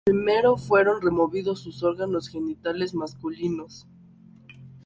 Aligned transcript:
Primero 0.03 0.57
fueron 0.57 0.99
removidos 0.99 1.59
sus 1.59 1.83
órganos 1.83 2.27
genitales 2.27 2.95
masculinos. 2.95 3.85